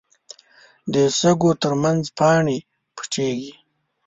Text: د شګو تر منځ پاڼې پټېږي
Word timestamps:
د 0.93 0.95
شګو 1.19 1.51
تر 1.61 1.71
منځ 1.83 2.03
پاڼې 2.17 2.57
پټېږي 2.95 3.53